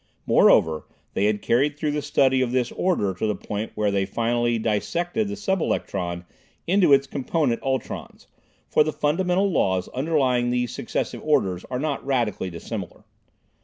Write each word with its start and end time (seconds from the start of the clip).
Moreover, 0.25 0.87
they 1.13 1.25
had 1.25 1.43
carried 1.43 1.77
through 1.77 1.91
the 1.91 2.01
study 2.01 2.41
of 2.41 2.51
this 2.51 2.71
"order" 2.71 3.13
to 3.13 3.27
the 3.27 3.35
point 3.35 3.73
where 3.75 3.91
they 3.91 4.07
finally 4.07 4.57
"dissected" 4.57 5.27
the 5.27 5.35
sub 5.35 5.61
electron 5.61 6.25
into 6.65 6.91
its 6.91 7.05
component 7.05 7.61
ultrons, 7.61 8.25
for 8.67 8.83
the 8.83 8.91
fundamental 8.93 9.51
laws 9.51 9.89
underlying 9.89 10.49
these 10.49 10.73
successive 10.73 11.21
orders 11.23 11.65
are 11.69 11.77
not 11.77 12.03
radically 12.03 12.49
dissimilar. 12.49 13.03